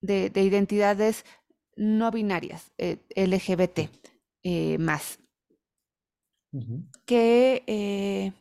[0.00, 1.24] de, identidades
[1.74, 3.88] no binarias, LGBT
[4.78, 5.18] más
[7.06, 8.32] que eh,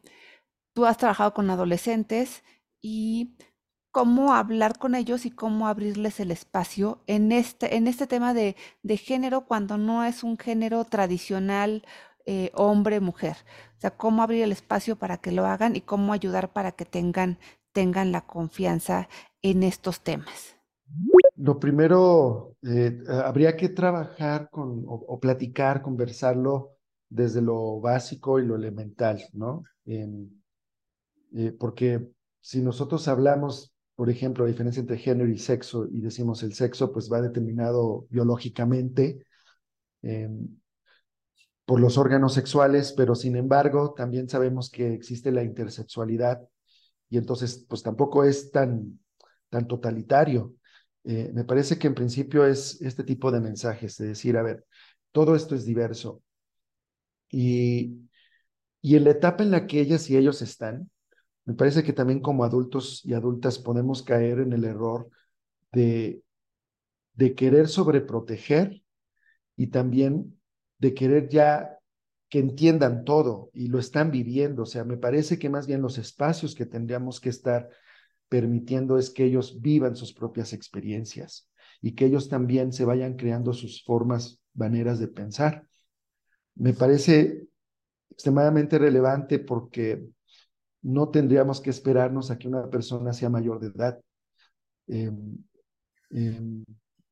[0.73, 2.43] tú has trabajado con adolescentes
[2.82, 3.36] y
[3.91, 8.56] cómo hablar con ellos y cómo abrirles el espacio en este, en este tema de,
[8.97, 11.84] género cuando no es un género tradicional
[12.26, 13.38] eh, hombre-mujer.
[13.78, 16.86] O sea, cómo abrir el espacio para que lo hagan y cómo ayudar para que
[16.86, 17.38] tengan,
[17.71, 19.10] tengan la confianza
[19.41, 20.56] en estos temas.
[21.36, 26.72] Lo primero, eh, habría que trabajar con o platicar, conversarlo
[27.13, 29.63] desde lo básico y lo elemental, ¿no?
[29.86, 32.08] Eh, porque
[32.41, 36.91] si nosotros hablamos, por ejemplo, la diferencia entre género y sexo, y decimos el sexo,
[36.91, 39.26] pues va determinado biológicamente
[40.02, 40.47] em,
[41.65, 46.41] por los órganos sexuales, pero sin embargo, también sabemos que existe la intersexualidad,
[47.10, 48.99] y entonces, pues tampoco es tan,
[49.49, 50.56] tan totalitario.
[51.04, 54.65] Eh, me parece que en principio es este tipo de mensajes, de decir, a ver,
[55.12, 56.23] todo esto es diverso,
[57.34, 58.08] y,
[58.82, 60.89] y en la etapa en la que ellas y ellos están,
[61.46, 65.10] me parece que también como adultos y adultas podemos caer en el error
[65.72, 66.22] de,
[67.15, 68.84] de querer sobreproteger
[69.58, 70.39] y también
[70.78, 71.80] de querer ya
[72.30, 74.63] que entiendan todo y lo están viviendo.
[74.63, 77.69] O sea, me parece que más bien los espacios que tendríamos que estar
[78.30, 81.50] permitiendo es que ellos vivan sus propias experiencias
[81.82, 85.67] y que ellos también se vayan creando sus formas, maneras de pensar
[86.56, 87.48] me parece
[88.10, 90.08] extremadamente relevante porque
[90.84, 94.00] no tendríamos que esperarnos a que una persona sea mayor de edad.
[94.88, 95.38] Em,
[96.12, 96.63] em,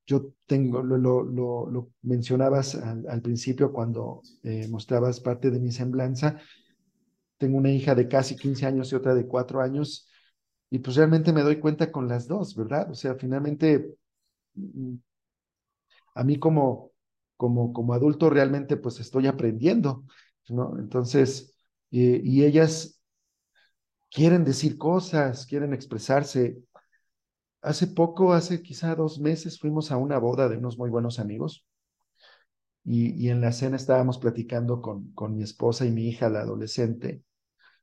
[0.05, 6.37] yo tengo, lo, lo, mencionabas al, principio cuando eh, mostrabas parte de mi semblanza.
[7.37, 10.09] Tengo una hija de casi 15 años y otra de 4 años,
[10.69, 12.89] y pues realmente me doy cuenta con las dos, ¿verdad?
[12.91, 13.95] O sea, finalmente,
[14.55, 14.95] mm,
[16.15, 16.90] a mí como,
[17.41, 20.05] como, como adulto realmente pues estoy aprendiendo,
[20.49, 20.77] ¿no?
[20.77, 21.55] Entonces,
[21.89, 23.01] eh, y ellas
[24.11, 26.61] quieren decir cosas, quieren expresarse.
[27.63, 31.65] Hace poco, hace quizá dos meses, fuimos a una boda de unos muy buenos amigos
[32.83, 36.41] y, y en la cena estábamos platicando con, con mi esposa y mi hija, la
[36.41, 37.23] adolescente,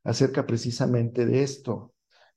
[0.05, 1.94] acerca precisamente de esto,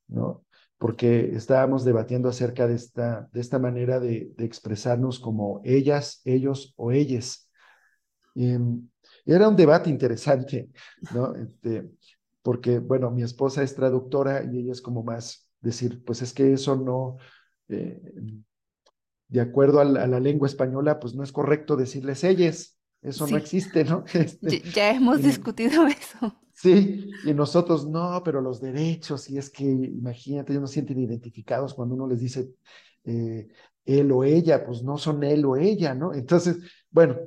[0.08, 0.46] ¿no?
[0.82, 6.92] Porque estábamos debatiendo acerca de esta, de esta manera de, expresarnos como ellas, ellos o
[6.92, 7.52] ellas.
[8.34, 8.90] Em,
[9.24, 10.72] era un debate interesante,
[11.14, 11.36] ¿no?
[11.36, 11.88] Este,
[12.42, 16.52] porque, bueno, mi esposa es traductora y ella es como más decir, pues es que
[16.52, 17.18] eso no,
[17.70, 18.02] eh,
[19.28, 23.84] de acuerdo a la, lengua española, pues no es correcto decirles ellas, eso no existe,
[23.84, 24.04] ¿no?
[24.14, 26.38] Este, ya hemos discutido eso.
[26.54, 31.74] Sí, y nosotros no, pero los derechos, y es que imagínate, ellos no sienten identificados
[31.74, 32.52] cuando uno les dice
[33.04, 33.48] eh,
[33.86, 36.14] él o ella, pues no son él o ella, ¿no?
[36.14, 36.58] Entonces,
[36.92, 37.18] bueno,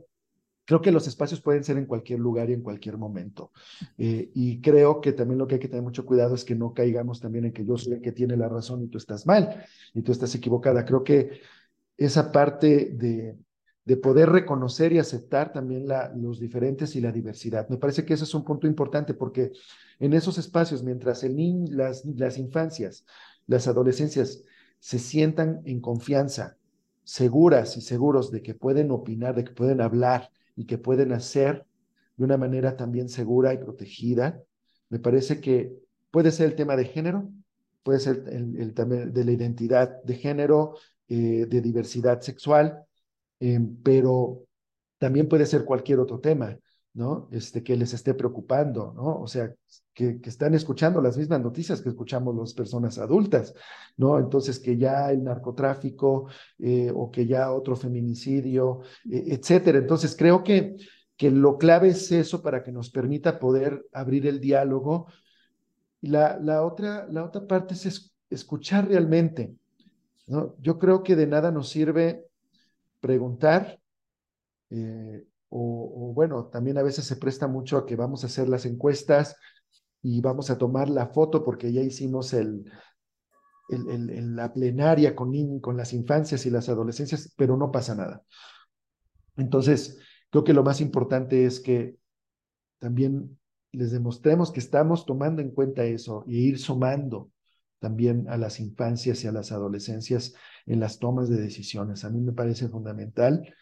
[0.65, 3.51] creo que los espacios pueden ser en cualquier lugar y en cualquier momento.
[3.99, 6.73] Eh, y creo que también lo que hay que tener mucho cuidado es que no
[6.73, 9.65] caigamos también en que yo soy el que tiene la razón y tú estás mal
[9.93, 10.85] y tú estás equivocada.
[10.85, 11.41] Creo que
[11.97, 13.37] esa parte de,
[13.85, 17.69] de poder reconocer y aceptar también los diferentes y la diversidad.
[17.69, 19.53] Me parece que ese es un punto importante porque
[19.99, 21.37] en esos espacios, mientras el
[21.71, 23.05] las, las infancias,
[23.47, 24.43] las adolescencias
[24.79, 26.57] se sientan en confianza,
[27.05, 31.67] seguras y seguros de que pueden opinar, de que pueden hablar y que pueden hacer
[32.17, 34.41] de una manera también segura y protegida,
[34.89, 35.77] me parece que
[36.11, 37.29] puede ser el tema de género,
[37.83, 40.77] puede ser el, el, de la identidad de género,
[41.09, 42.85] eh, de diversidad sexual,
[43.41, 44.45] eh, pero
[44.99, 46.57] también puede ser cualquier otro tema,
[46.95, 47.29] ¿no?
[47.33, 49.21] Este, que les esté preocupando, ¿no?
[49.21, 49.53] O sea,
[49.93, 53.55] que, que, están escuchando las mismas noticias que escuchamos las personas adultas,
[53.97, 54.19] ¿no?
[54.19, 56.29] Entonces, que ya el narcotráfico
[56.59, 59.79] eh, o que ya otro feminicidio, eh, etcétera.
[59.79, 60.77] Entonces, creo que,
[61.17, 65.07] que lo clave es eso para que nos permita poder abrir el diálogo
[66.01, 69.55] y la, la, otra, la otra parte es escuchar realmente.
[70.27, 70.55] ¿no?
[70.61, 72.27] Yo creo que de nada nos sirve
[73.05, 73.79] preguntar,
[74.71, 78.65] eh, o, bueno, también a veces se presta mucho a que vamos a hacer las
[78.65, 79.37] encuestas
[80.01, 82.65] y vamos a tomar la foto porque ya hicimos el,
[83.69, 88.23] la plenaria con, con las infancias y las adolescencias, pero no pasa nada.
[89.37, 89.99] Entonces,
[90.31, 91.99] creo que lo más importante es que
[92.79, 93.39] también
[93.71, 97.31] les demostremos que estamos tomando en cuenta eso y ir sumando
[97.85, 100.33] también a las infancias y a las adolescencias
[100.65, 102.03] en las tomas de decisiones.
[102.07, 103.55] A mí me parece fundamental.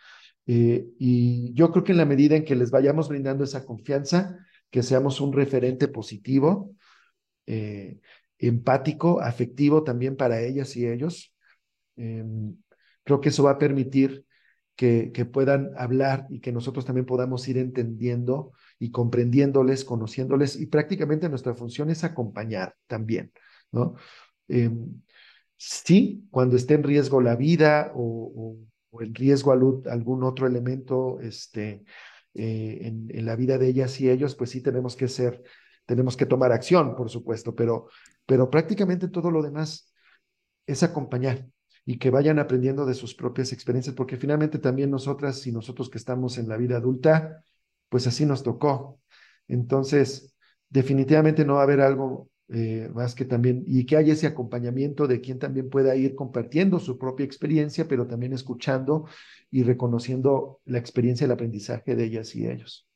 [0.47, 4.39] Eh, y yo creo que en la medida en que les vayamos brindando esa confianza,
[4.70, 6.70] que seamos un referente positivo,
[7.47, 7.99] eh,
[8.39, 11.35] empático, afectivo también para ellas y ellos,
[11.97, 12.57] em,
[13.03, 14.25] creo que eso va a permitir
[14.77, 20.66] que, que, puedan hablar y que nosotros también podamos ir entendiendo y comprendiéndoles, conociéndoles, y
[20.66, 23.33] prácticamente nuestra función es acompañar también,
[23.73, 23.95] ¿no?
[24.49, 25.03] Em,
[25.57, 28.59] sí, cuando esté en riesgo la vida o,
[28.91, 31.85] o, en riesgo algún otro elemento este,
[32.35, 35.43] eh, en, en, la vida de ellas y ellos, pues sí tenemos que ser,
[35.87, 37.89] tenemos que tomar acción, por supuesto, pero,
[38.27, 39.93] pero prácticamente todo lo demás
[40.66, 41.47] es acompañar
[41.85, 45.99] y que vayan aprendiendo de sus propias experiencias, porque finalmente también nosotras y nosotros que
[45.99, 47.45] estamos en la vida adulta,
[47.89, 49.01] pues así nos tocó.
[49.49, 50.35] Entonces,
[50.68, 55.07] definitivamente no va a haber algo eh, más que también, y que haya ese acompañamiento
[55.07, 59.07] de quien también pueda ir compartiendo su propia experiencia, pero también escuchando
[59.50, 62.86] y reconociendo la experiencia y el aprendizaje de ellas y ellos.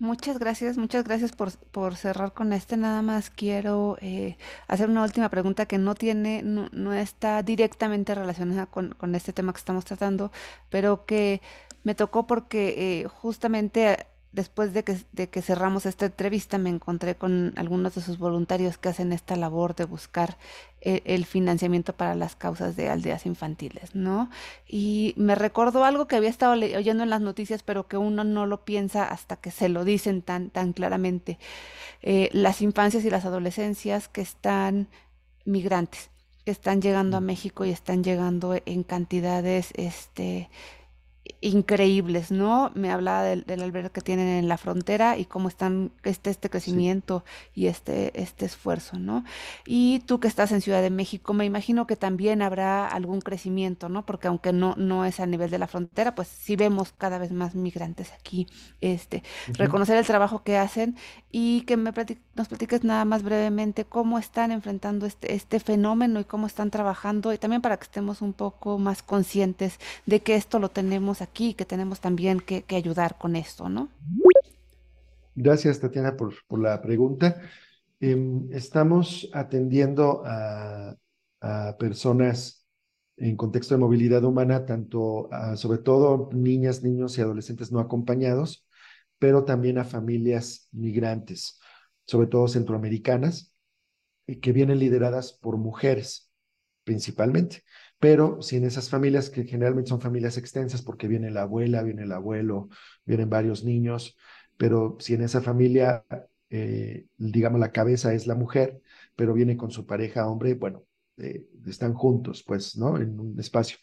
[0.00, 2.76] Muchas gracias, muchas gracias por, por, cerrar con este.
[2.76, 4.36] Nada más quiero eh,
[4.68, 9.32] hacer una última pregunta que no tiene, no, no está directamente relacionada con, con, este
[9.32, 10.30] tema que estamos tratando,
[10.70, 11.40] pero que
[11.82, 17.16] me tocó porque eh, justamente después de que, de que cerramos esta entrevista me encontré
[17.16, 20.36] con algunos de sus voluntarios que hacen esta labor de buscar
[20.80, 24.30] eh, el financiamiento para las causas de aldeas infantiles, ¿no?
[24.66, 28.46] Y me recordó algo que había estado oyendo en las noticias, pero que uno no
[28.46, 31.38] lo piensa hasta que se lo dicen tan, tan claramente.
[32.02, 34.88] Eh, las infancias y las adolescencias que están
[35.44, 36.10] migrantes,
[36.44, 40.48] que están llegando a México y están llegando en cantidades, este,
[41.40, 42.72] increíbles, ¿no?
[42.74, 46.50] Me hablaba del, del, albergue que tienen en la frontera y cómo están este, este
[46.50, 47.62] crecimiento sí.
[47.62, 49.24] y este, este esfuerzo, ¿no?
[49.66, 53.88] Y tú que estás en Ciudad de México, me imagino que también habrá algún crecimiento,
[53.88, 54.04] ¿no?
[54.04, 57.30] Porque aunque no, no es a nivel de la frontera, pues sí vemos cada vez
[57.30, 58.48] más migrantes aquí,
[58.80, 59.56] este, uh -huh.
[59.58, 60.96] reconocer el trabajo que hacen
[61.30, 66.20] y que me platic nos platiques nada más brevemente cómo están enfrentando este, este fenómeno
[66.20, 70.36] y cómo están trabajando y también para que estemos un poco más conscientes de que
[70.36, 73.88] esto lo tenemos aquí, que tenemos también que, ayudar con esto, ¿no?
[75.34, 77.40] Gracias, Tatiana, por, la pregunta.
[78.00, 78.16] Eh,
[78.50, 80.96] estamos atendiendo a,
[81.78, 82.66] personas
[83.16, 88.66] en contexto de movilidad humana, tanto sobre todo niñas, niños y adolescentes no acompañados,
[89.20, 91.60] pero también a familias migrantes,
[92.06, 93.54] sobre todo centroamericanas,
[94.26, 96.28] que vienen lideradas por mujeres
[96.88, 97.62] principalmente
[97.98, 102.12] pero sin esas familias que generalmente son familias extensas porque viene la abuela, viene el
[102.12, 102.68] abuelo,
[103.04, 104.16] vienen varios niños,
[104.56, 106.04] pero si en esa familia,
[106.50, 108.80] eh, digamos, la cabeza es la mujer,
[109.16, 110.84] pero viene con su pareja hombre, bueno,
[111.16, 112.98] eh, están juntos, pues, ¿no?
[112.98, 113.78] En un espacio.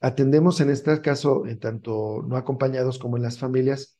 [0.00, 3.98] Atendemos en este caso, en tanto no acompañados como en las familias,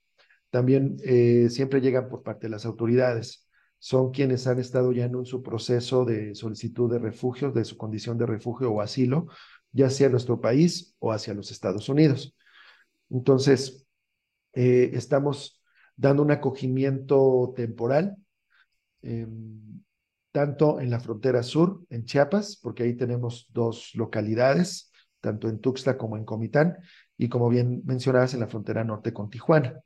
[0.51, 3.42] también eh, siempre llegan por parte de las autoridades
[3.85, 8.17] son quienes han estado ya en su proceso de solicitud de refugio, de su condición
[8.17, 9.27] de refugio o asilo,
[9.73, 12.37] ya sea nuestro país o hacia los Estados Unidos.
[13.11, 13.85] Entonces,
[14.53, 15.61] eh, estamos
[15.97, 18.17] dando un acogimiento temporal,
[19.03, 19.27] eh,
[20.31, 25.99] tanto en la frontera sur, en Chiapas, porque ahí tenemos dos localidades, tanto en Tuxtla
[25.99, 26.79] como en Comitán,
[27.19, 29.83] y como bien mencionabas, en la frontera norte con Tijuana.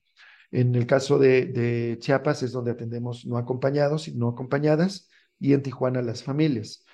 [0.51, 5.63] En el caso de, Chiapas es donde atendemos no acompañados y no acompañadas y en
[5.63, 6.85] Tijuana las familias.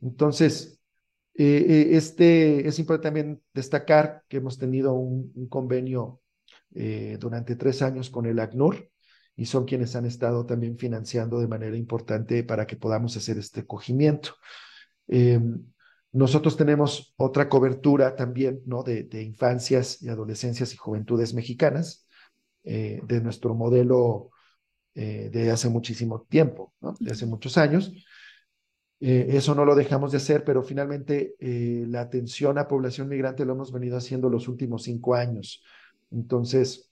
[0.00, 0.80] Entonces,
[1.34, 6.20] eh, este, es importante también destacar que hemos tenido un, convenio
[6.74, 8.88] eh, durante tres años con el ACNUR
[9.36, 13.66] y son quienes han estado también financiando de manera importante para que podamos hacer este
[13.66, 14.34] cogimiento.
[15.08, 15.40] Eh,
[16.12, 18.82] nosotros tenemos otra cobertura también ¿no?
[18.82, 22.06] de, de infancias y adolescencias y juventudes mexicanas,
[22.64, 24.30] eh, de nuestro modelo
[24.94, 26.94] eh, de hace muchísimo tiempo, ¿no?
[27.00, 27.92] de hace muchos años.
[29.00, 33.54] Eh, eso no lo dejamos de hacer, pero finalmente la atención a población migrante lo
[33.54, 35.64] hemos venido haciendo los últimos cinco años.
[36.12, 36.88] Entonces,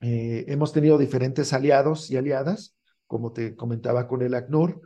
[0.00, 2.76] hemos tenido diferentes aliados y aliadas
[3.06, 4.80] como te comentaba con el ACNUR,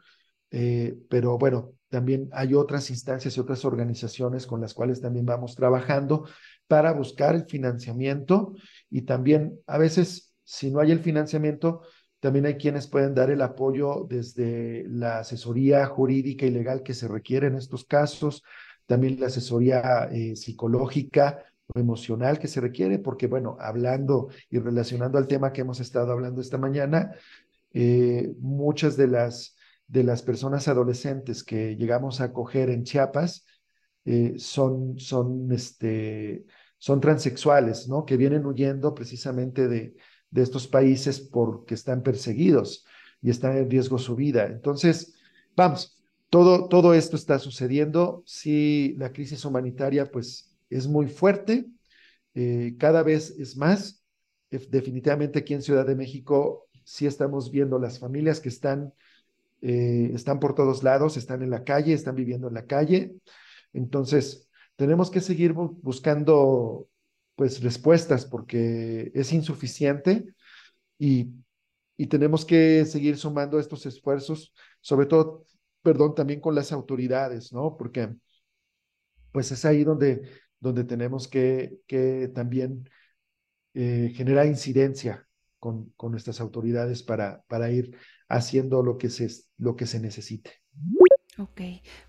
[0.51, 6.27] pero bueno, también hay otras instancias y otras organizaciones con las cuales también vamos trabajando
[6.67, 8.55] para buscar el financiamiento
[8.93, 11.81] y también a veces, si no hay el financiamiento,
[12.21, 17.09] también hay quienes pueden dar el apoyo desde la asesoría jurídica y legal que se
[17.09, 18.45] requiere en estos casos,
[18.87, 21.43] también la asesoría eh, psicológica
[21.75, 26.13] o emocional que se requiere, porque bueno, hablando y relacionando al tema que hemos estado
[26.13, 27.13] hablando esta mañana,
[27.73, 33.47] eh, muchas de las, de las personas adolescentes que llegamos a acoger en Chiapas
[34.05, 36.45] eh, son, son, este,
[36.83, 38.05] son transexuales, ¿no?
[38.05, 39.95] Que vienen huyendo precisamente de,
[40.33, 42.85] de estos países porque están perseguidos
[43.21, 44.47] y están en riesgo su vida.
[44.47, 45.15] Entonces,
[45.55, 48.25] vamos, todo, todo esto está sucediendo.
[48.27, 51.67] Sí, la crisis humanitaria pues es muy fuerte,
[52.35, 54.03] eh, cada vez es más.
[54.51, 58.93] Definitivamente aquí en Ciudad de México sí estamos viendo las familias que están,
[59.61, 63.15] eh, están por todos lados, están en la calle, están viviendo en la calle.
[63.73, 66.89] Entonces, tenemos que seguir buscando
[67.35, 70.35] pues respuestas porque es insuficiente
[70.99, 71.31] y,
[71.97, 75.45] y tenemos que seguir sumando estos esfuerzos, sobre todo,
[75.83, 77.77] perdón, también con las autoridades, ¿no?
[77.77, 78.15] Porque
[79.33, 80.23] pues es ahí donde,
[80.61, 82.89] donde tenemos que, que también
[83.75, 85.27] eh, generar incidencia
[85.59, 87.97] con, con nuestras autoridades para, para ir
[88.29, 90.51] haciendo lo que se, lo que se necesite.
[91.43, 91.61] Ok,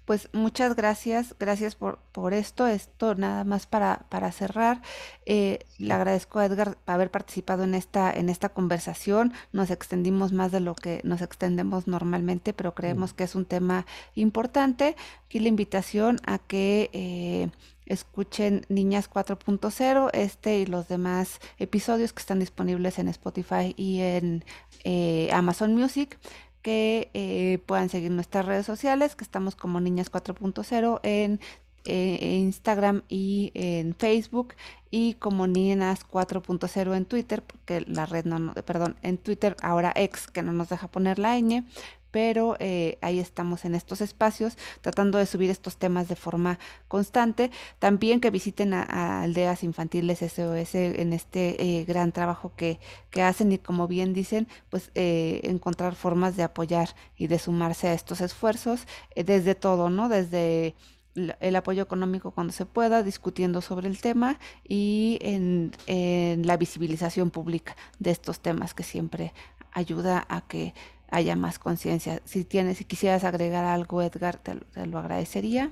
[0.05, 4.83] pues muchas gracias, gracias por, por esto, esto nada más para, para cerrar.
[5.25, 9.33] Eh, le agradezco a Edgar por haber participado en esta, en esta conversación.
[9.51, 13.87] Nos extendimos más de lo que nos extendemos normalmente, pero creemos que es un tema
[14.13, 14.95] importante.
[15.25, 17.49] Aquí la invitación a que eh,
[17.87, 24.45] escuchen Niñas 4.0, este y los demás episodios que están disponibles en Spotify y en
[24.83, 26.19] eh, Amazon Music
[26.63, 31.39] que eh, puedan seguir nuestras redes sociales, que estamos como Niñas 4.0 en
[31.85, 34.55] eh, Instagram y en Facebook
[34.89, 40.27] y como Niñas 4.0 en Twitter, porque la red no, perdón, en Twitter ahora ex
[40.27, 41.65] que no nos deja poner la ñ,
[42.13, 47.49] pero eh, ahí estamos en estos espacios tratando de subir estos temas de forma constante.
[47.79, 53.51] También que visiten a, aldeas infantiles SOS en este eh, gran trabajo que, que, hacen
[53.51, 58.21] y como bien dicen, pues eh, encontrar formas de apoyar y de sumarse a estos
[58.21, 58.85] esfuerzos
[59.15, 60.07] desde todo, ¿no?
[60.07, 60.75] Desde
[61.15, 64.37] el apoyo económico cuando se pueda, discutiendo sobre el tema
[64.67, 69.33] y en, en, la visibilización pública de estos temas que siempre
[69.71, 70.73] ayuda a que
[71.13, 72.21] haya más conciencia.
[72.25, 74.55] Si tienes, si quisieras agregar algo, Edgar, te,
[74.85, 75.69] lo agradecería.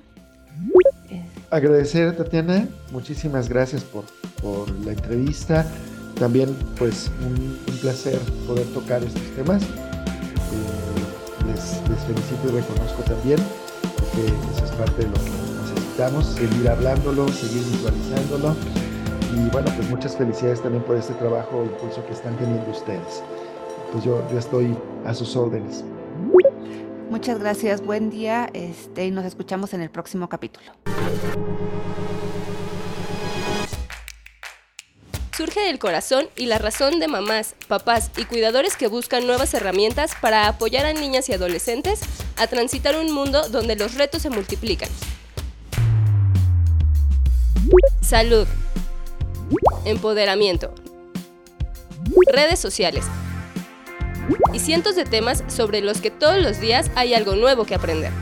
[1.50, 4.04] Agradecer, Tatiana, muchísimas gracias por,
[4.40, 5.66] por la entrevista.
[6.18, 9.64] También, pues, un, placer poder tocar estos temas.
[9.64, 9.68] Eh,
[11.48, 13.40] les, felicito y reconozco también,
[13.82, 15.30] porque eso es parte de lo que
[15.74, 18.54] necesitamos, seguir hablándolo, seguir visualizándolo.
[19.34, 23.24] Y bueno, pues muchas felicidades también por este trabajo, impulso que están teniendo ustedes
[23.92, 24.74] pues yo, yo estoy
[25.04, 25.84] a sus órdenes.
[27.10, 30.72] Muchas gracias, buen día este, y nos escuchamos en el próximo capítulo.
[35.36, 40.12] Surge del corazón y la razón de mamás, papás y cuidadores que buscan nuevas herramientas
[40.20, 42.00] para apoyar a niñas y adolescentes
[42.36, 44.88] a transitar un mundo donde los retos se multiplican.
[48.00, 48.46] Salud.
[49.84, 50.72] Empoderamiento.
[52.32, 53.04] Redes sociales
[54.52, 58.12] y cientos de temas sobre los que todos los días hay algo nuevo que aprender.